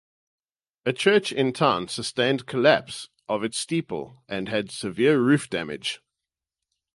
[0.83, 6.01] A church in town sustained collapse of its steeple and had severe roof damage.